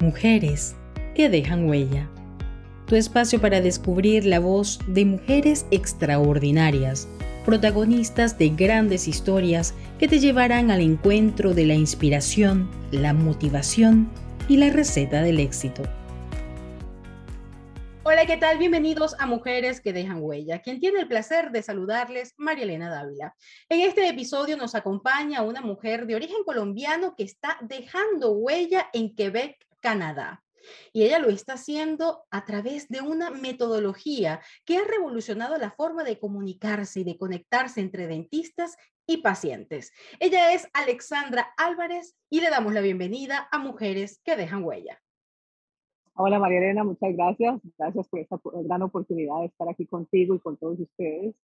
[0.00, 0.76] Mujeres
[1.16, 2.08] que dejan huella.
[2.86, 7.08] Tu espacio para descubrir la voz de mujeres extraordinarias,
[7.44, 14.08] protagonistas de grandes historias que te llevarán al encuentro de la inspiración, la motivación
[14.48, 15.82] y la receta del éxito.
[18.04, 18.56] Hola, ¿qué tal?
[18.56, 20.62] Bienvenidos a Mujeres que dejan huella.
[20.62, 23.34] Quien tiene el placer de saludarles, María Elena Dávila.
[23.68, 29.14] En este episodio nos acompaña una mujer de origen colombiano que está dejando huella en
[29.14, 29.58] Quebec,
[29.88, 30.44] Canadá.
[30.92, 36.04] Y ella lo está haciendo a través de una metodología que ha revolucionado la forma
[36.04, 39.94] de comunicarse y de conectarse entre dentistas y pacientes.
[40.20, 45.00] Ella es Alexandra Álvarez y le damos la bienvenida a Mujeres que dejan huella.
[46.12, 47.58] Hola María Elena, muchas gracias.
[47.78, 51.34] Gracias por esta gran oportunidad de estar aquí contigo y con todos ustedes.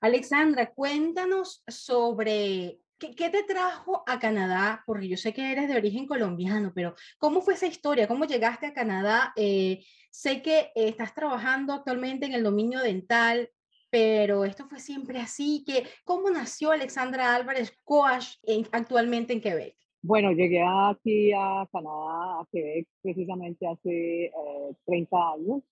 [0.00, 4.82] Alexandra, cuéntanos sobre ¿Qué, te trajo a Canadá?
[4.84, 8.06] Porque yo sé que eres de origen colombiano, pero ¿cómo fue esa historia?
[8.06, 9.32] ¿Cómo llegaste a Canadá?
[9.36, 13.48] Eh, sé que estás trabajando actualmente en el dominio dental,
[13.88, 15.64] pero esto fue siempre así.
[15.66, 18.36] Que, ¿Cómo nació Alexandra Álvarez Coach
[18.70, 19.74] actualmente en Quebec?
[20.02, 24.30] Bueno, llegué aquí a Canadá, a Quebec, precisamente hace
[24.84, 25.62] 30 eh, años,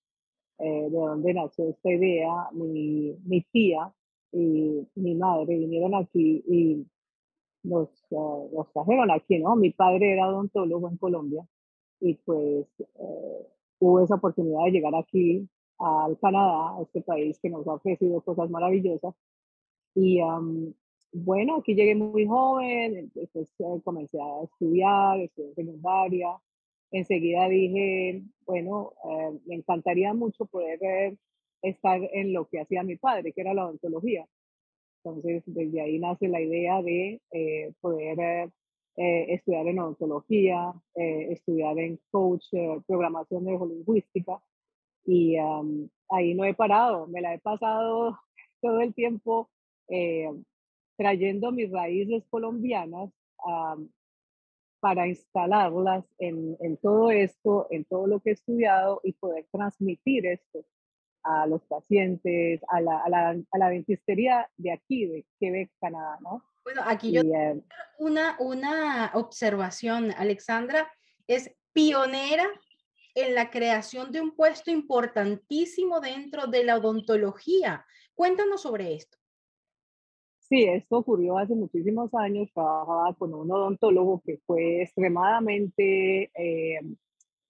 [0.57, 2.49] eh, de donde nació esta idea.
[2.53, 3.93] Mi, mi tía
[4.31, 6.87] y mi madre vinieron aquí y
[7.63, 9.55] los, uh, los trajeron aquí, ¿no?
[9.55, 11.45] Mi padre era odontólogo en Colombia
[11.99, 13.47] y pues eh,
[13.79, 15.47] hubo esa oportunidad de llegar aquí
[15.79, 19.13] al Canadá, a este país que nos ha ofrecido cosas maravillosas.
[19.95, 20.19] Y
[21.11, 26.27] bueno, aquí llegué muy joven, después eh, comencé a estudiar, estudié en secundaria.
[26.91, 31.17] Enseguida dije, bueno, eh, me encantaría mucho poder
[31.61, 34.25] estar en lo que hacía mi padre, que era la odontología.
[35.03, 38.49] Entonces, desde ahí nace la idea de eh, poder eh,
[38.97, 42.47] eh, estudiar en odontología, estudiar en coach,
[42.85, 44.41] programación neurolingüística.
[45.05, 45.37] Y
[46.09, 48.19] ahí no he parado, me la he pasado
[48.61, 49.49] todo el tiempo
[50.97, 53.09] trayendo mis raíces colombianas
[54.81, 60.65] para instalarlas en, todo esto, en todo lo que he estudiado y poder transmitir esto
[61.29, 66.17] a los pacientes, a la, a la, a la dentistería de aquí, de Quebec, Canadá,
[66.21, 66.43] ¿no?
[66.63, 67.61] Bueno, aquí yo eh,
[67.99, 70.91] una, una observación, Alexandra,
[71.27, 72.45] es pionera
[73.13, 77.85] en la creación de un puesto importantísimo dentro de la odontología.
[78.15, 79.17] Cuéntanos sobre esto.
[80.39, 82.49] Sí, esto ocurrió hace muchísimos años.
[82.53, 86.79] Trabajaba con un odontólogo que fue extremadamente eh,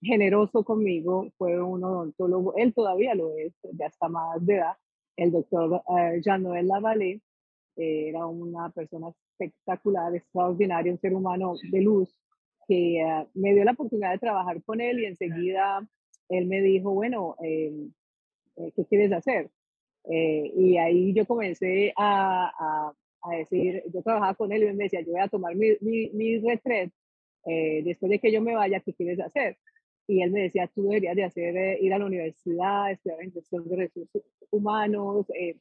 [0.02, 4.76] generoso conmigo, fue un odontólogo, él todavía lo es, ya está más de edad,
[5.16, 7.20] el doctor eh, Jean-Noël Lavallée,
[7.76, 12.14] eh, era una persona espectacular, extraordinaria, un ser humano de luz,
[12.66, 15.86] que eh, me dio la oportunidad de trabajar con él y enseguida
[16.28, 17.92] él me dijo, bueno, em,
[18.74, 19.50] ¿qué quieres hacer?
[20.02, 24.84] y ahí yo comencé a, a, a, decir, yo trabajaba con él y él me
[24.84, 26.90] decía, yo voy a tomar mi, mi, mi retret
[27.44, 29.58] después de que yo me vaya, ¿qué quieres hacer?
[30.10, 33.68] Y él me decía, tú deberías de hacer, eh, ir a la universidad, estudiar gestión
[33.68, 35.56] de recursos humanos, eh,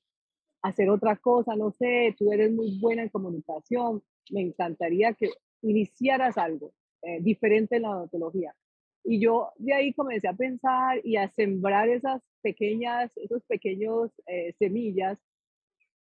[0.64, 4.02] hacer otra cosa, no sé, tú eres muy buena en comunicación,
[4.32, 5.30] me encantaría que
[5.62, 6.72] iniciaras algo
[7.04, 8.56] eh, diferente en la odontología.
[9.04, 14.12] Y yo de ahí comencé a pensar y a sembrar esas pequeñas, esos pequeños
[14.58, 15.18] semillas.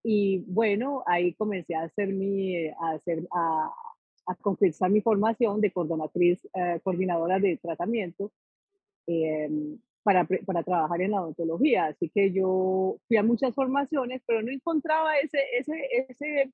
[0.03, 3.71] Y bueno, ahí comencé a hacer mi, a hacer, a,
[4.29, 8.31] a concretizar mi formación de coordinatriz, eh, coordinadora de tratamiento
[9.07, 11.85] em, para, para, trabajar en la odontología.
[11.87, 15.73] Así que yo fui a muchas formaciones, pero no encontraba ese, ese,
[16.07, 16.51] ese,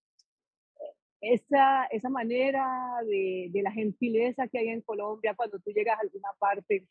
[1.19, 2.65] esa, esa manera
[3.05, 6.85] de, de la gentileza que hay en Colombia cuando tú llegas a alguna parte,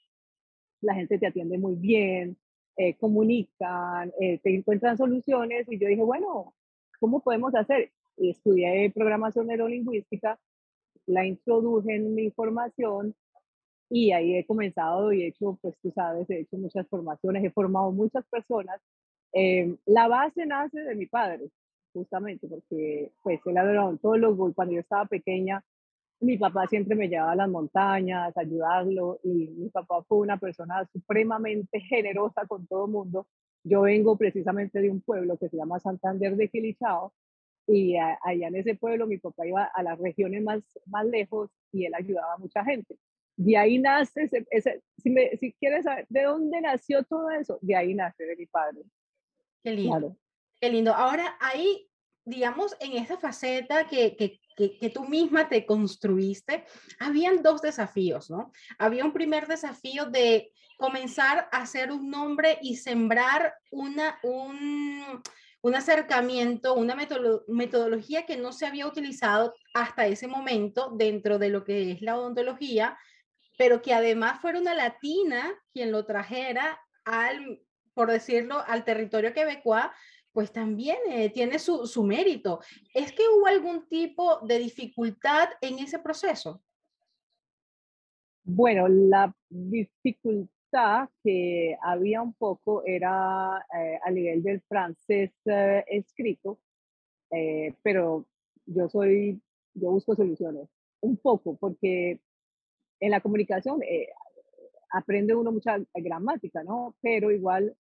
[0.82, 2.36] la gente te atiende muy bien,
[2.76, 6.54] eh, comunican, eh, te encuentran soluciones y yo dije, bueno,
[7.00, 7.90] ¿cómo podemos hacer?
[8.18, 10.38] Y estudié programación neurolingüística
[11.06, 13.14] la introduje en mi formación
[13.90, 17.50] y ahí he comenzado y he hecho, pues tú sabes, he hecho muchas formaciones, he
[17.50, 18.80] formado muchas personas.
[19.32, 21.50] Em, la base nace de mi padre,
[21.92, 25.64] justamente, porque pues él era odontólogo y cuando yo estaba pequeña,
[26.20, 30.38] mi papá siempre me llevaba a las montañas, a ayudarlo y mi papá fue una
[30.38, 33.26] persona supremamente generosa con todo el mundo.
[33.64, 37.12] Yo vengo precisamente de un pueblo que se llama Santander de Quilichao
[37.66, 41.86] y allá en ese pueblo mi papá iba a las regiones más, más lejos y
[41.86, 42.98] él ayudaba a mucha gente.
[43.36, 47.74] De ahí nace, ese, si, me, si quieres saber de dónde nació todo eso, de
[47.74, 48.82] ahí nace de mi padre.
[49.62, 50.16] Qué lindo.
[50.60, 50.94] Qué lindo.
[50.94, 51.88] Ahora, ahí,
[52.24, 56.64] digamos, en esta faceta que, que que, que, tú misma te construiste,
[56.98, 58.52] habían dos desafíos, ¿no?
[58.78, 65.22] Había un primer desafío de comenzar a hacer un nombre y sembrar una, un,
[65.64, 71.64] un acercamiento, una metodología que no se había utilizado hasta ese momento dentro de lo
[71.64, 72.98] que es la odontología,
[73.56, 77.62] pero que además fuera una latina quien lo trajera al,
[77.94, 79.86] por decirlo, al territorio quebecois,
[80.32, 82.60] pues también eh, tiene su, su mérito.
[82.92, 86.62] ¿Es que hubo algún tipo de dificultad en ese proceso?
[88.42, 90.50] Bueno, la dificultad
[91.22, 96.58] que había un poco era eh, a nivel del francés eh, escrito,
[97.30, 98.26] eh, pero
[98.66, 99.40] yo soy,
[99.74, 100.68] yo busco soluciones,
[101.00, 102.20] un poco, porque
[103.00, 103.80] en la comunicación
[104.90, 106.94] aprende uno mucha gramática, ¿no?
[107.02, 107.76] Pero igual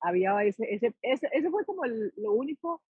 [0.00, 2.82] había ese, ese, ese, fue como lo único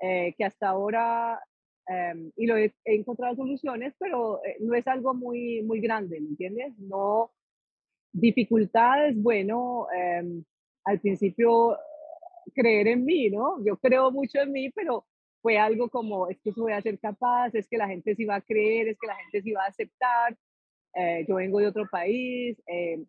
[0.00, 1.40] que hasta ahora,
[1.86, 6.28] em, y lo he, he, encontrado soluciones, pero no es algo muy, muy grande, ¿me
[6.28, 6.78] entiendes?
[6.78, 7.32] No,
[8.12, 10.44] dificultades, bueno, em,
[10.84, 11.76] al principio
[12.54, 13.64] creer en mí, ¿no?
[13.64, 15.06] Yo creo mucho en mí, pero
[15.40, 18.36] fue algo como, es que voy a ser capaz, es que la gente sí va
[18.36, 20.36] a creer, es que la gente sí va a aceptar,
[20.94, 23.06] eh, yo vengo de otro país, em,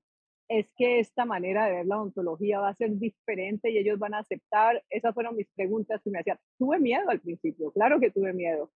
[0.49, 4.13] es que esta manera de ver la ontología va a ser diferente y ellos van
[4.13, 4.83] a aceptar.
[4.89, 6.37] Esas fueron mis preguntas que me hacían.
[6.59, 8.71] Tuve miedo al principio, claro que tuve miedo,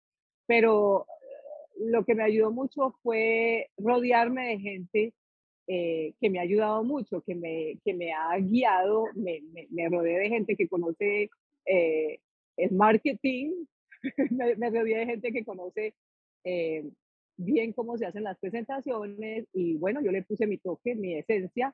[0.47, 1.05] pero
[1.79, 5.13] lo que me ayudó mucho fue rodearme de gente
[5.67, 10.19] eh, que me ha ayudado mucho, que me, que me ha guiado, me, me, rodeé
[10.19, 11.29] de gente que conoce
[11.65, 12.19] eh,
[12.57, 13.65] el marketing,
[14.31, 15.93] me, me, rodeé de gente que conoce
[16.43, 16.89] eh,
[17.37, 21.73] bien cómo se hacen las presentaciones y bueno, yo le puse mi toque, mi esencia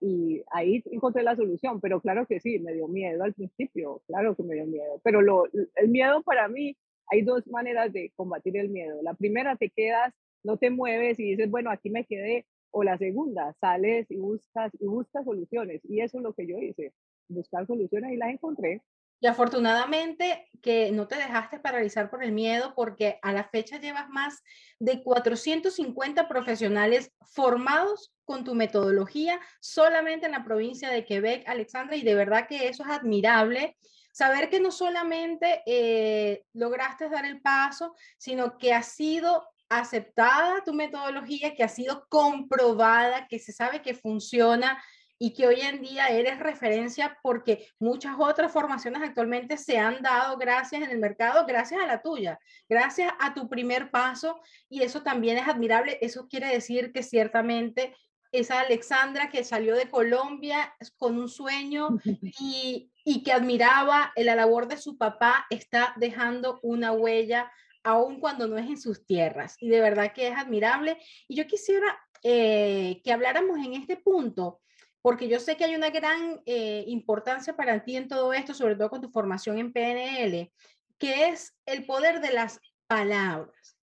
[0.00, 4.36] y ahí encontré la solución, pero claro que sí, me dio miedo al principio, claro
[4.36, 5.44] que me dio miedo, pero lo,
[5.76, 6.76] el miedo para mí,
[7.10, 9.00] hay dos maneras de combatir el miedo.
[9.02, 10.12] La primera, te quedas,
[10.42, 14.72] no te mueves y dices, bueno, aquí me quedé, o la segunda, sales y buscas
[14.78, 15.80] y buscas soluciones.
[15.84, 16.92] Y eso es lo que yo hice,
[17.28, 18.82] buscar soluciones y las encontré.
[19.20, 24.08] Y afortunadamente que no te dejaste paralizar por el miedo porque a la fecha llevas
[24.08, 24.42] más
[24.78, 32.02] de 450 profesionales formados con tu metodología solamente en la provincia de Quebec, Alexandra, y
[32.02, 33.76] de verdad que eso es admirable.
[34.12, 40.72] Saber que no solamente eh, lograste dar el paso, sino que ha sido aceptada tu
[40.72, 44.82] metodología, que ha sido comprobada, que se sabe que funciona
[45.18, 50.36] y que hoy en día eres referencia porque muchas otras formaciones actualmente se han dado
[50.36, 52.38] gracias en el mercado, gracias a la tuya,
[52.68, 55.98] gracias a tu primer paso y eso también es admirable.
[56.00, 57.96] Eso quiere decir que ciertamente
[58.30, 61.88] esa Alexandra que salió de Colombia con un sueño
[62.40, 67.50] y, y que admiraba la labor de su papá está dejando una huella
[67.82, 69.56] aun cuando no es en sus tierras.
[69.60, 70.98] Y de verdad que es admirable.
[71.26, 74.60] Y yo quisiera eh, que habláramos en este punto,
[75.02, 78.76] porque yo sé que hay una gran eh, importancia para ti en todo esto, sobre
[78.76, 80.52] todo con tu formación en PNL,
[80.98, 83.78] que es el poder de las palabras.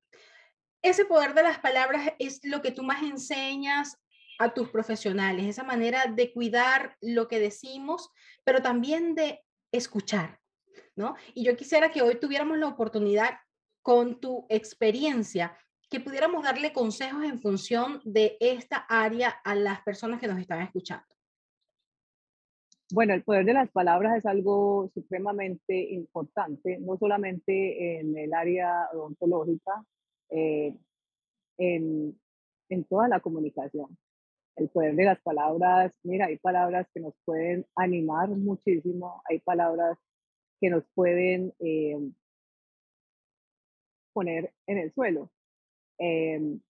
[0.81, 3.97] Ese poder de las palabras es lo que tú más enseñas
[4.37, 8.09] a tus profesionales, esa manera de cuidar lo que decimos,
[8.43, 10.39] pero también de escuchar,
[10.95, 11.15] ¿no?
[11.33, 13.39] Y yo quisiera que hoy tuviéramos la oportunidad
[13.85, 15.55] con tu experiencia,
[15.91, 20.63] que pudiéramos darle consejos en función de esta área a las personas que nos están
[20.63, 21.05] escuchando.
[22.91, 28.89] Bueno, el poder de las palabras es algo supremamente importante, no solamente en el área
[28.91, 29.85] odontológica,
[30.31, 30.75] eh,
[31.59, 32.19] en,
[32.69, 33.95] en toda la comunicación.
[34.55, 39.95] El poder de las palabras, mira, hay palabras que nos pueden animar muchísimo, hay palabras
[40.59, 41.99] que nos pueden eh,
[44.15, 45.29] poner en el suelo.
[45.97, 46.61] Em,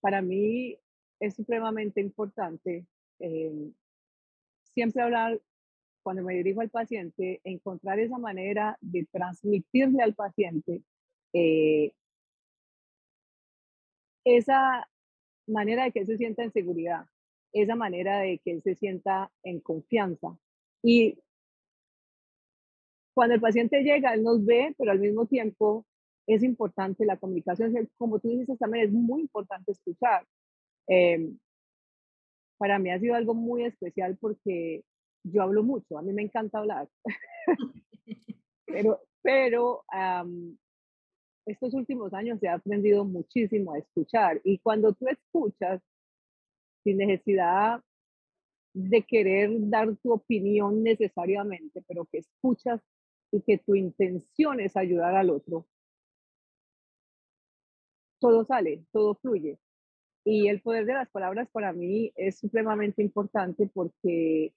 [0.00, 0.78] para mí
[1.20, 2.86] es supremamente importante
[3.18, 3.74] em,
[4.74, 5.40] siempre hablar,
[6.02, 10.82] cuando me dirijo al paciente, encontrar esa manera de transmitirle al paciente
[11.34, 11.92] eh,
[14.24, 14.88] esa
[15.46, 17.06] manera de que él se sienta en seguridad,
[17.52, 20.38] esa manera de que él se sienta en confianza.
[20.82, 21.18] Y
[23.14, 25.86] cuando el paciente llega, él nos ve, pero al mismo tiempo
[26.26, 30.26] es importante la comunicación, como tú dices también, es muy importante escuchar.
[30.86, 31.38] Em,
[32.58, 34.84] para mí ha sido algo muy especial porque
[35.24, 36.88] yo hablo mucho, a mí me encanta hablar,
[38.66, 39.82] pero, pero
[41.46, 45.82] estos últimos años he aprendido muchísimo a escuchar y cuando tú escuchas
[46.82, 47.82] sin necesidad
[48.74, 52.80] de querer dar tu opinión necesariamente, pero que escuchas
[53.32, 55.66] y que tu intención es ayudar al otro,
[58.24, 59.58] todo sale, todo fluye.
[60.24, 64.54] Y el poder de las palabras para mí es supremamente importante porque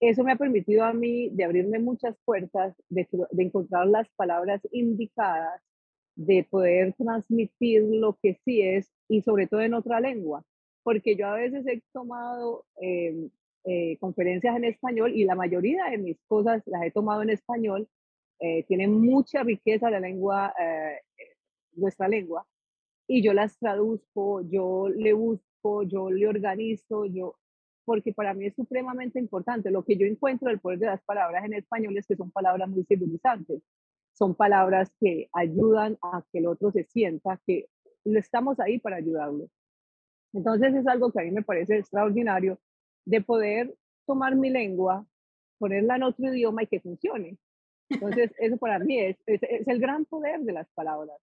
[0.00, 4.62] eso me ha permitido a mí de abrirme muchas puertas, de, de, encontrar las palabras
[4.72, 5.60] indicadas,
[6.16, 10.42] de poder transmitir lo que sí es y sobre todo en otra lengua.
[10.82, 13.28] Porque yo a veces he tomado em,
[13.64, 17.86] eh, conferencias en español y la mayoría de mis cosas las he tomado en español.
[18.40, 21.00] Eh, tiene mucha riqueza la lengua, eh,
[21.76, 22.46] nuestra lengua,
[23.06, 27.36] y yo las traduzco, yo le busco, yo le organizo, yo,
[27.84, 29.70] porque para mí es supremamente importante.
[29.70, 32.68] Lo que yo encuentro del poder de las palabras en español es que son palabras
[32.68, 33.62] muy civilizantes,
[34.14, 37.68] son palabras que ayudan a que el otro se sienta que
[38.04, 39.48] estamos ahí para ayudarlo.
[40.32, 42.58] Entonces es algo que a mí me parece extraordinario
[43.04, 43.74] de poder
[44.06, 45.06] tomar mi lengua,
[45.58, 47.38] ponerla en otro idioma y que funcione.
[47.88, 51.20] Entonces eso para mí es, es, es el gran poder de las palabras.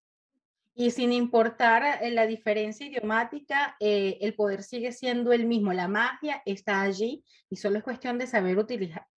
[0.73, 5.73] Y sin importar eh, la diferencia idiomática, eh, el poder sigue siendo el mismo.
[5.73, 8.57] La magia está allí y solo es cuestión de saber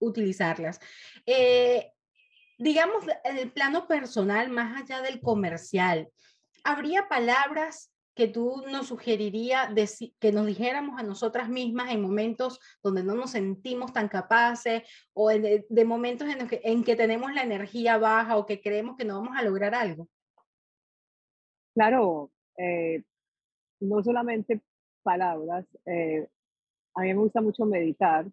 [0.00, 0.80] utilizarlas.
[1.26, 1.92] Eh,
[2.58, 6.08] digamos, en el plano personal, más allá del comercial,
[6.64, 9.70] ¿habría palabras que tú nos sugerirías
[10.20, 14.82] que nos dijéramos a nosotras mismas en momentos donde no nos sentimos tan capaces
[15.12, 19.04] o de, momentos en, que, en que tenemos la energía baja o que creemos que
[19.04, 20.08] no vamos a lograr algo?
[21.74, 23.02] Claro, eh,
[23.80, 24.62] no solamente
[25.02, 26.28] palabras, eh,
[26.96, 28.26] a mí me gusta mucho meditar.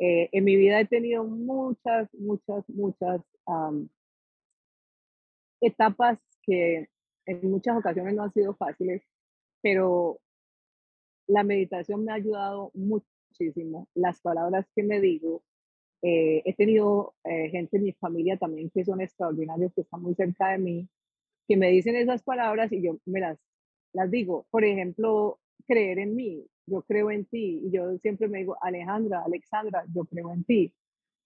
[0.00, 3.22] Eh, en mi vida he tenido muchas, muchas, muchas
[5.60, 6.88] etapas que
[7.26, 9.02] en muchas ocasiones no han sido fáciles,
[9.62, 10.20] pero
[11.28, 13.88] la meditación me ha ayudado muchísimo.
[13.94, 15.42] Las palabras que me digo,
[16.02, 20.58] he tenido gente en mi familia también que son extraordinarios, que están muy cerca de
[20.58, 20.88] mí,
[21.48, 23.38] que me dicen esas palabras y yo me las,
[23.92, 24.46] las digo.
[24.50, 27.62] Por ejemplo, creer en mí, yo creo en ti.
[27.64, 30.74] Y yo siempre me digo, Alejandra, Alexandra, yo creo en ti.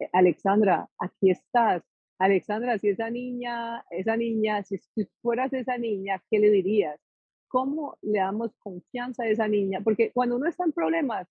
[0.00, 1.82] Eh, Alexandra, aquí estás.
[2.18, 4.78] Alexandra, si esa niña, esa niña, si,
[5.22, 7.00] fueras esa niña, ¿qué le dirías?
[7.48, 9.80] ¿Cómo le damos confianza a esa niña?
[9.82, 11.28] Porque cuando uno está en problemas,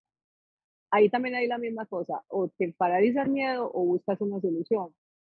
[0.91, 4.93] ahí también hay la misma cosa, o te paralizas el miedo o buscas una solución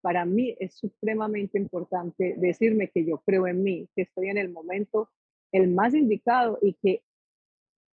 [0.07, 4.49] para mí es supremamente importante decirme que yo creo en mí, que estoy en el
[4.49, 5.09] momento
[5.51, 7.03] el más indicado y que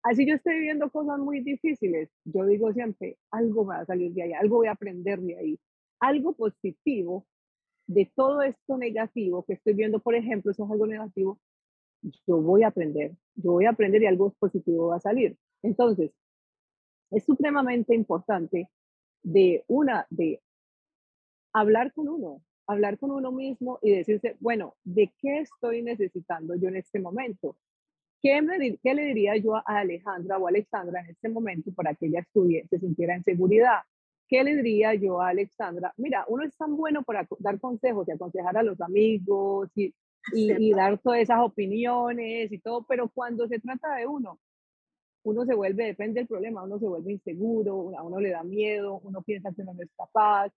[0.04, 4.24] así yo estoy viviendo cosas muy difíciles, yo digo siempre, algo va a salir de
[4.24, 5.60] ahí, algo voy a aprender de ahí,
[6.00, 7.28] algo positivo
[7.88, 11.38] de todo esto negativo que estoy viendo, por ejemplo, eso es algo negativo,
[12.26, 15.36] yo voy a aprender, yo voy a aprender y algo positivo va a salir.
[15.62, 16.12] Entonces,
[17.12, 18.70] es supremamente importante
[19.24, 20.42] de una, de
[21.60, 26.68] hablar con uno, hablar con uno mismo y decirse, bueno, ¿de qué estoy necesitando yo
[26.70, 27.56] en este momento?
[28.22, 32.08] ¿Qué, me, qué le diría yo a Alejandra o Alexandra en este momento para que
[32.08, 33.80] ella estudie, se sintiera en seguridad?
[34.28, 35.94] ¿Qué le diría yo a Alexandra?
[35.98, 39.94] Mira, uno es tan bueno para dar consejos y aconsejar a los amigos y,
[40.34, 44.40] y, y dar todas esas opiniones y todo, pero cuando se trata de uno,
[45.24, 49.00] uno se vuelve, depende del problema, uno se vuelve inseguro, a uno le da miedo,
[49.04, 50.52] uno piensa que uno no es capaz,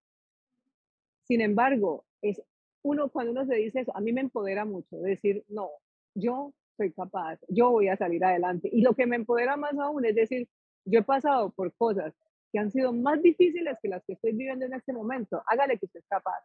[1.30, 2.42] sin embargo, es
[2.82, 5.70] uno cuando uno se dice eso, a mí me empodera mucho decir, no,
[6.12, 8.68] yo soy capaz, yo voy a salir adelante.
[8.72, 10.48] Y lo que me empodera más aún es decir,
[10.84, 12.12] yo he pasado por cosas
[12.50, 15.40] que han sido más difíciles que las que estoy viviendo en este momento.
[15.46, 16.40] Hágale que usted es capaz.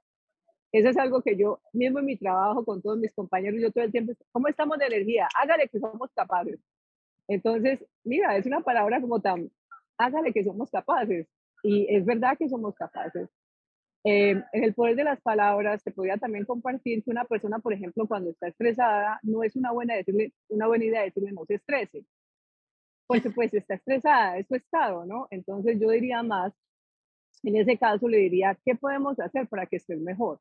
[0.71, 3.85] Eso es algo que yo mismo en mi trabajo con todos mis compañeros, yo todo
[3.85, 5.27] el tiempo, ¿cómo estamos de energía?
[5.41, 6.59] Hágale que somos capaces.
[7.27, 9.49] Entonces, mira, es una palabra como tan,
[9.97, 11.27] hágale que somos capaces.
[11.63, 13.27] Y es verdad que somos capaces.
[14.07, 17.73] Eh, en el poder de las palabras, te podría también compartir que una persona, por
[17.73, 21.55] ejemplo, cuando está estresada, no es una buena, decirle, una buena idea decirle no se
[21.55, 22.05] estrese,
[23.07, 25.27] porque pues está estresada, es su estado, ¿no?
[25.31, 26.53] Entonces yo diría más,
[27.43, 30.39] en ese caso le diría, ¿qué podemos hacer para que estés mejor?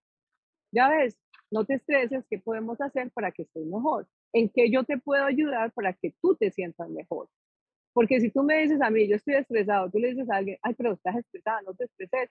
[0.72, 1.18] Ya ves,
[1.50, 4.06] no te estreses, ¿qué podemos hacer para que estés mejor?
[4.34, 7.28] ¿En qué yo te puedo ayudar para que tú te sientas mejor?
[7.94, 10.58] Porque si tú me dices a mí, yo estoy estresado, tú le dices a alguien,
[10.62, 12.30] ay, pero estás estresada, no te estreses,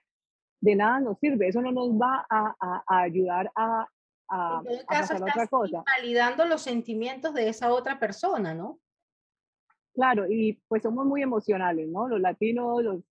[0.64, 3.86] de nada nos sirve, eso no nos va a, a, ayudar a,
[4.28, 5.84] a, a otra cosa.
[5.98, 8.78] Validando los sentimientos de esa otra persona, ¿no?
[9.92, 12.08] Claro, y pues somos muy emocionales, ¿no?
[12.08, 13.02] Los latinos, los,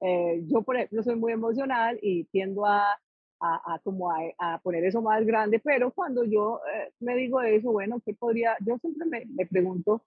[0.00, 2.96] eh, yo por ejemplo soy muy emocional y tiendo a,
[3.40, 8.00] a, como a, poner eso más grande, pero cuando yo eh, me digo eso, bueno,
[8.06, 8.56] ¿qué podría?
[8.60, 10.04] Yo siempre me, me pregunto,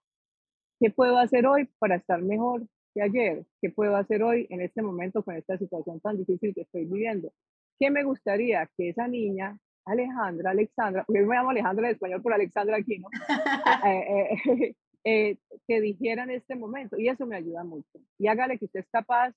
[0.80, 2.62] ¿qué puedo hacer hoy para estar mejor?
[3.02, 6.84] Ayer, qué puedo hacer hoy en este momento con esta situación tan difícil que estoy
[6.84, 7.32] viviendo.
[7.78, 12.22] ¿Qué me gustaría que esa niña Alejandra, Alexandra, porque yo me llamo Alejandra en español
[12.22, 13.08] por Alexandra aquí, ¿no?
[13.86, 14.74] Eh, eh,
[15.04, 15.36] eh,
[15.68, 18.00] que dijera en este momento, y eso me ayuda mucho.
[18.18, 19.32] Y hágale que usted es capaz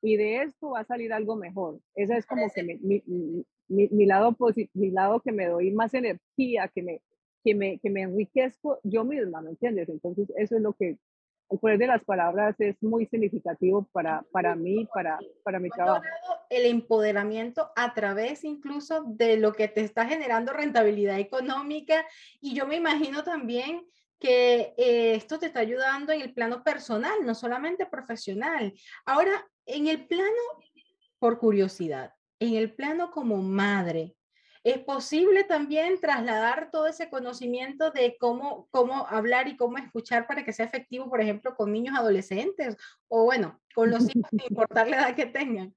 [0.00, 1.80] y de esto va a salir algo mejor.
[1.94, 4.36] Ese es como que mi, mi, mi, lado
[4.74, 7.00] mi lado que me doy más energía, que me,
[7.42, 9.88] que me, que me enriquezco yo misma, ¿me entiendes?
[9.88, 10.98] Entonces, eso es lo que,
[11.50, 16.02] el poder de las palabras es muy significativo para, para mí, para, para mi trabajo.
[16.50, 22.04] El empoderamiento a través incluso de lo que te está generando rentabilidad económica
[22.40, 23.86] y yo me imagino también
[24.18, 28.72] que eh, esto te está ayudando en el plano personal, no solamente profesional.
[29.04, 30.30] Ahora, en el plano,
[31.18, 34.14] por curiosidad, en el plano como madre,
[34.64, 40.42] es posible también trasladar todo ese conocimiento de cómo, cómo hablar y cómo escuchar para
[40.42, 42.78] que sea efectivo, por ejemplo, con niños adolescentes
[43.08, 45.74] o bueno, con los hijos, sin importar la edad que tengan.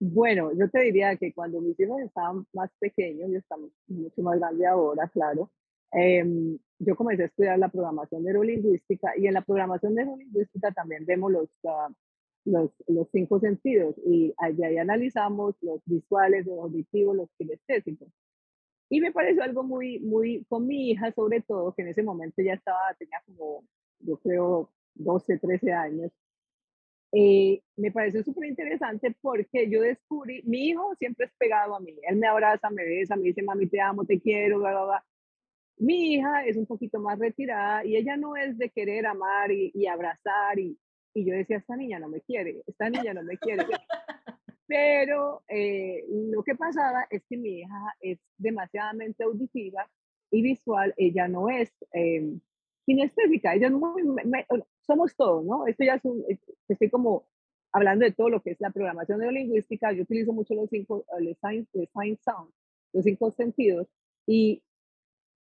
[0.00, 4.38] Bueno, yo te diría que cuando mis hijos estaban más pequeños, y están mucho más
[4.38, 5.52] grandes ahora, claro,
[5.92, 11.30] em, yo comencé a estudiar la programación neurolingüística y en la programación neurolingüística también vemos
[11.30, 11.92] los, uh,
[12.44, 18.08] los, los cinco sentidos y ahí analizamos los visuales, los auditivos, los kinestésicos.
[18.88, 22.42] Y me pareció algo muy, muy, con mi hija sobre todo, que en ese momento
[22.42, 23.64] ya estaba, tenía como,
[24.00, 26.10] yo creo, 12, 13 años.
[27.12, 31.96] Eh, me pareció súper interesante porque yo descubrí, mi hijo siempre es pegado a mí,
[32.02, 35.04] él me abraza, me besa, me dice, mami, te amo, te quiero, bla, bla, bla.
[35.78, 39.72] Mi hija es un poquito más retirada y ella no es de querer amar y,
[39.74, 40.78] y abrazar y,
[41.14, 43.64] y yo decía, esta niña no me quiere, esta niña no me quiere.
[44.66, 49.90] Pero eh, lo que pasaba es que mi hija es demasiadamente auditiva
[50.30, 52.38] y visual, ella no es eh,
[52.86, 54.02] kinestésica, ella es muy,
[54.86, 55.66] somos todos, ¿no?
[55.66, 56.24] Esto ya es un,
[56.68, 57.26] estoy como
[57.72, 61.36] hablando de todo lo que es la programación neurolingüística, yo utilizo mucho los cinco, los
[61.38, 61.66] sign,
[62.18, 62.50] sound,
[62.92, 63.88] los cinco sentidos,
[64.26, 64.62] y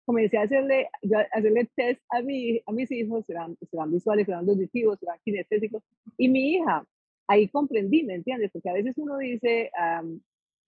[0.05, 0.89] comencé a hacerle,
[1.31, 5.83] hacerle test a, mi, a mis hijos, serán, serán visuales, serán auditivos, serán kinestésicos,
[6.17, 6.85] y mi hija,
[7.27, 8.51] ahí comprendí, ¿me entiendes?
[8.51, 9.71] Porque a veces uno dice,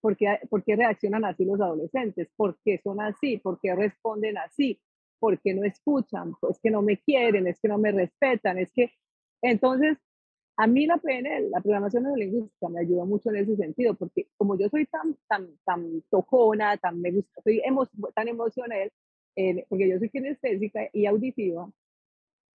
[0.02, 2.30] ¿por, qué, ¿por, qué, reaccionan así los adolescentes?
[2.36, 3.38] ¿Por qué son así?
[3.38, 4.80] ¿Por qué responden así?
[5.20, 6.34] ¿Por qué no escuchan?
[6.40, 8.92] Pues que no me quieren, es que no me respetan, es que...
[9.42, 9.98] Entonces,
[10.58, 14.58] a mí la PNL, la programación neurolingüística, me ayudó mucho en ese sentido, porque como
[14.58, 18.92] yo soy tan, tan, tan tocona, tan, me gusta, soy emo, tan emocional,
[19.70, 21.70] porque yo soy kinestésica y auditiva,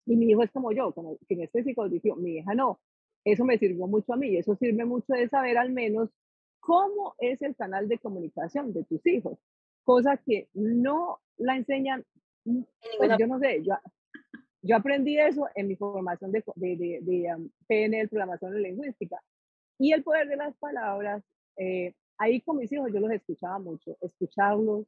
[0.05, 2.79] y mi hijo es como yo, como kinestésico auditivo, mi hija no.
[3.25, 6.09] Eso me sirvió mucho a mí, y eso sirve mucho de saber al menos
[6.59, 9.37] cómo es el canal de comunicación de tus hijos,
[9.83, 12.05] cosa que no la enseñan,
[12.45, 12.61] mm,
[12.97, 13.73] pues yo no sé, yo,
[14.61, 19.21] yo aprendí eso en mi formación de, de, de, de um, PNL, programación lingüística,
[19.77, 21.23] y el poder de las palabras,
[21.57, 24.85] eh, ahí con mis hijos yo los escuchaba mucho, escucharlos,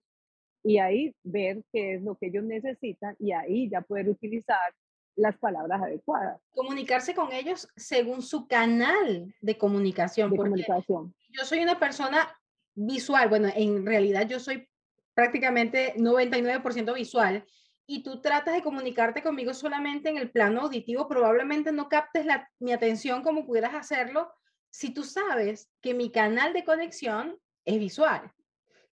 [0.63, 4.59] y ahí ver qué es lo que ellos necesitan y ahí ya poder utilizar
[5.15, 6.39] las palabras adecuadas.
[6.53, 10.31] Comunicarse con ellos según su canal de comunicación.
[10.31, 11.13] De comunicación.
[11.29, 12.37] Yo soy una persona
[12.73, 14.67] visual, bueno, en realidad yo soy
[15.13, 17.45] prácticamente 99% visual
[17.85, 22.49] y tú tratas de comunicarte conmigo solamente en el plano auditivo, probablemente no captes la,
[22.59, 24.31] mi atención como pudieras hacerlo
[24.69, 28.31] si tú sabes que mi canal de conexión es visual.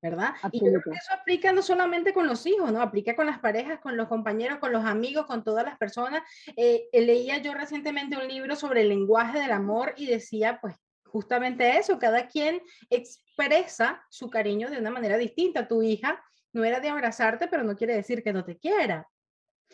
[0.01, 0.35] ¿Verdad?
[0.53, 2.81] Y creo que eso aplica no solamente con los hijos, ¿no?
[2.81, 6.23] Aplica con las parejas, con los compañeros, con los amigos, con todas las personas.
[6.57, 10.77] Eh, eh, leía yo recientemente un libro sobre el lenguaje del amor y decía, pues,
[11.05, 15.67] justamente eso, cada quien expresa su cariño de una manera distinta.
[15.67, 19.09] Tu hija no era de abrazarte, pero no quiere decir que no te quiera.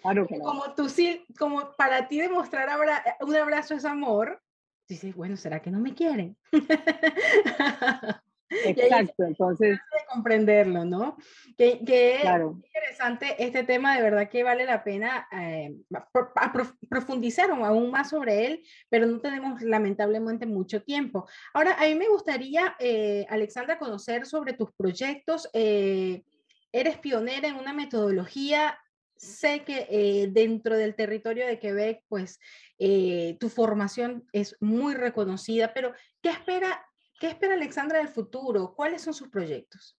[0.00, 2.68] Claro que Como tú sí, como para ti demostrar
[3.20, 4.42] un abrazo es amor,
[4.88, 6.36] dices, bueno, ¿será que no me quieren?
[8.50, 9.78] Exacto, entonces...
[10.14, 11.16] comprenderlo, ¿no?
[11.56, 11.78] Que,
[12.64, 15.74] interesante este tema, de verdad que vale la pena eh,
[16.88, 21.28] profundizar aún más sobre él, pero no tenemos lamentablemente mucho tiempo.
[21.52, 25.48] Ahora, a mí me gustaría, eh, Alexandra, conocer sobre tus proyectos.
[25.52, 26.22] Eh,
[26.72, 28.78] eres pionera en una metodología
[29.16, 32.40] sé que dentro del territorio de Quebec, pues
[33.38, 36.84] tu formación es muy reconocida, pero ¿qué espera
[37.24, 38.74] ¿Qué espera Alexandra del futuro?
[38.74, 39.96] ¿Cuáles son sus proyectos?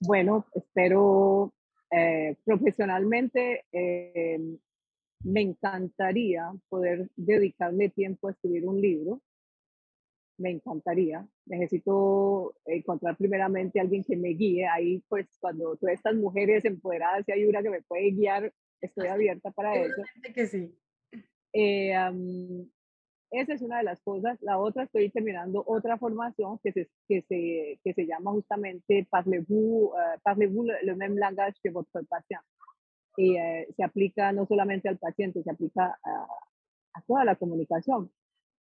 [0.00, 1.52] Bueno, espero
[1.90, 4.38] eh, profesionalmente, eh,
[5.24, 9.20] me encantaría poder dedicarme tiempo a escribir un libro.
[10.38, 11.26] Me encantaría.
[11.44, 14.66] Necesito encontrar primeramente a alguien que me guíe.
[14.66, 19.08] Ahí, pues, cuando todas estas mujeres empoderadas, si hay una que me puede guiar, estoy
[19.08, 20.02] abierta para eso.
[20.34, 20.74] que sí.
[21.52, 21.92] Eh,
[23.30, 24.38] esa es una de las cosas.
[24.42, 29.92] La otra, estoy terminando otra formación que se, que se, que se llama justamente Parlez-vous
[29.92, 32.42] uh, le même langage que votre patient.
[33.16, 35.98] Y uh, se aplica no solamente al paciente, se aplica
[36.92, 38.10] a toda la comunicación.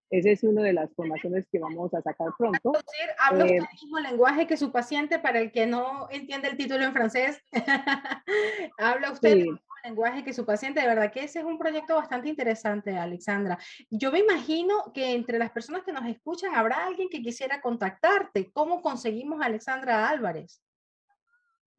[0.09, 2.73] Esa es una de las formaciones que vamos a sacar pronto.
[3.19, 6.57] ¿Habla usted eh, el mismo lenguaje que su paciente para el que no entiende el
[6.57, 7.41] título en francés?
[8.79, 10.81] ¿Habla usted el mismo lenguaje que su paciente?
[10.81, 13.59] De verdad que ese es un proyecto bastante interesante, Alexandra.
[13.91, 18.51] Yo me imagino que entre las personas que nos escuchan habrá alguien que quisiera contactarte.
[18.51, 20.63] ¿Cómo conseguimos a Alexandra Álvarez?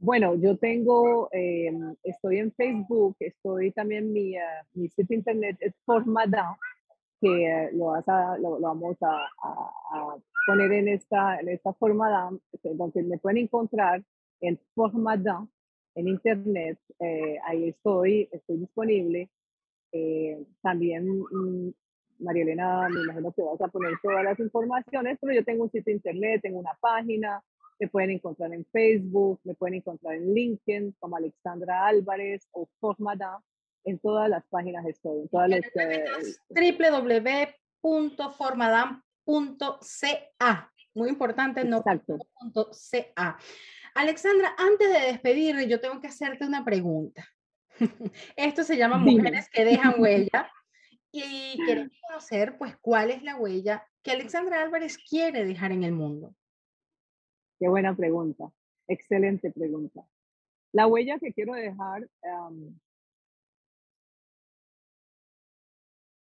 [0.02, 1.70] Bueno, yo tengo, eh,
[2.02, 4.40] estoy en Facebook, estoy también, mi, uh,
[4.72, 6.56] mi sitio internet es Formada,
[7.20, 12.30] que lo, vas a, lo, vamos a, a, poner en esta, en esta forma,
[12.62, 14.02] donde me pueden encontrar
[14.40, 15.46] en Formada,
[15.94, 19.28] en internet, eh, ahí estoy, estoy disponible.
[19.92, 21.72] Eh, también, mm,
[22.20, 25.70] María Elena, me imagino que vas a poner todas las informaciones, pero yo tengo un
[25.70, 27.42] sitio internet, tengo una página,
[27.78, 33.42] me pueden encontrar en Facebook, me pueden encontrar en LinkedIn como Alexandra Álvarez o Formada
[33.84, 35.62] en todas las páginas estoy, en todas las...
[37.82, 40.72] www.formadam.ca.
[40.94, 43.38] Muy importante, no .ca.
[43.94, 47.26] Alexandra, antes de despedir, yo tengo que hacerte una pregunta.
[48.36, 50.50] Esto se llama Mujeres que dejan huella
[51.12, 55.92] y queremos conocer, pues, cuál es la huella que Alexandra Álvarez quiere dejar en el
[55.92, 56.34] mundo.
[57.58, 58.50] Qué buena pregunta,
[58.88, 60.02] excelente pregunta.
[60.72, 62.08] La huella que quiero dejar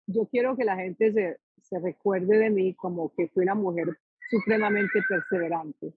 [0.06, 3.98] yo quiero que la gente se, se recuerde de mí como que fui una mujer
[4.30, 5.94] supremamente perseverante.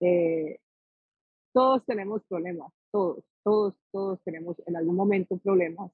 [0.00, 0.58] Eh,
[1.52, 5.90] todos tenemos problemas, todos, todos, todos tenemos en algún momento problemas.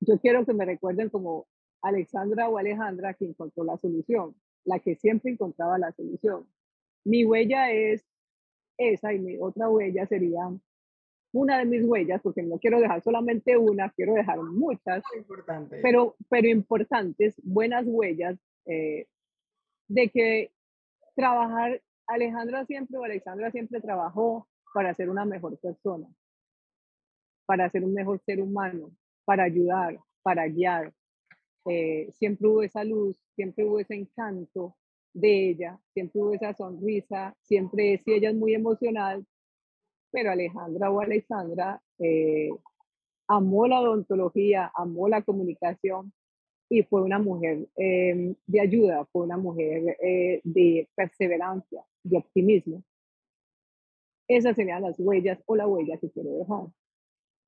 [0.00, 1.46] Yo quiero que me recuerden como
[1.82, 6.46] Alexandra o Alejandra que encontró la solución, la que siempre encontraba la solución.
[7.04, 8.04] Mi huella es
[8.76, 10.50] esa y mi otra huella sería
[11.32, 15.02] una de mis huellas, porque no quiero dejar solamente una, quiero dejar muchas,
[15.82, 19.06] pero, pero importantes, buenas huellas eh,
[19.88, 20.52] de que
[21.14, 26.08] trabajar, Alejandra siempre o Alexandra siempre trabajó para ser una mejor persona,
[27.46, 28.90] para ser un mejor ser humano,
[29.24, 30.92] para ayudar, para guiar.
[31.66, 34.76] Eh, siempre hubo esa luz, siempre hubo ese encanto
[35.12, 39.26] de ella, siempre hubo esa sonrisa, siempre, si ella es muy emocional,
[40.10, 42.50] pero Alejandra o Alexandra eh,
[43.28, 46.12] amó la odontología, amó la comunicación
[46.68, 52.82] y fue una mujer eh, de ayuda, fue una mujer eh, de perseverancia, de optimismo.
[54.28, 56.66] Esas serían las huellas o la huella que quiero dejar.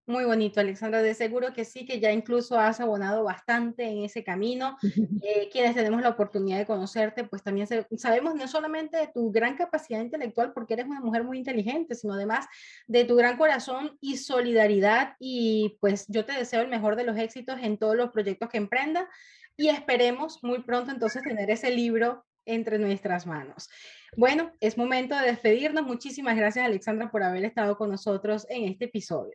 [0.05, 1.01] Muy bonito, Alexandra.
[1.01, 4.77] De seguro que sí, que ya incluso has abonado bastante en ese camino.
[5.25, 9.57] Eh, quienes tenemos la oportunidad de conocerte, pues también sabemos no solamente de tu gran
[9.57, 12.47] capacidad intelectual, porque eres una mujer muy inteligente, sino además
[12.89, 15.15] de tu gran corazón y solidaridad.
[15.21, 18.59] Y pues yo te deseo el mejor de los éxitos en todos los proyectos que
[18.59, 19.09] emprenda
[19.57, 23.69] y esperemos muy pronto entonces tener ese libro entre nuestras manos.
[24.17, 25.87] Bueno, es momento de despedirnos.
[25.87, 29.35] Muchísimas gracias, Alexandra, por haber estado con nosotros en este episodio.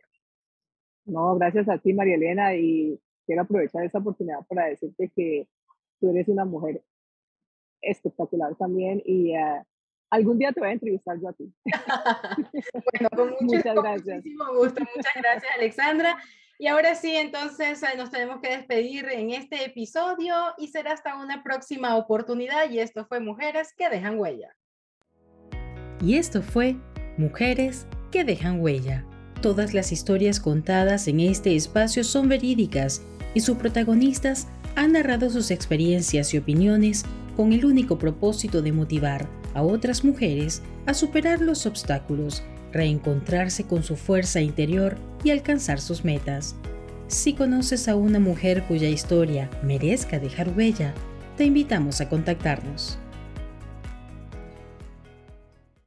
[1.08, 5.48] No, gracias a ti, María Elena, y quiero aprovechar esta oportunidad para decirte que
[6.00, 6.82] tú eres una mujer
[7.80, 9.64] espectacular también y uh,
[10.10, 11.52] algún día te voy a entrevistar yo a ti.
[12.92, 14.16] bueno, con, mucho, muchas gracias.
[14.16, 14.82] muchísimo gusto.
[14.94, 16.16] Muchas gracias, Alexandra.
[16.58, 21.16] Y ahora sí, entonces eh, nos tenemos que despedir en este episodio y será hasta
[21.16, 22.68] una próxima oportunidad.
[22.70, 24.54] Y esto fue Mujeres que dejan huella.
[26.02, 26.76] Y esto fue
[27.16, 29.06] Mujeres que dejan huella.
[29.40, 33.02] Todas las historias contadas en este espacio son verídicas
[33.34, 37.04] y sus protagonistas han narrado sus experiencias y opiniones
[37.36, 43.84] con el único propósito de motivar a otras mujeres a superar los obstáculos, reencontrarse con
[43.84, 46.56] su fuerza interior y alcanzar sus metas.
[47.06, 50.94] Si conoces a una mujer cuya historia merezca dejar huella,
[51.36, 52.98] te invitamos a contactarnos.